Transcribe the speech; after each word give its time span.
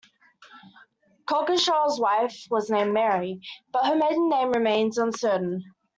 Coggeshall's 1.27 1.99
wife 1.99 2.47
was 2.49 2.71
named 2.71 2.91
Mary, 2.91 3.39
but 3.71 3.85
her 3.85 3.95
maiden 3.95 4.29
name 4.29 4.49
remains 4.51 4.97
uncertain. 4.97 5.63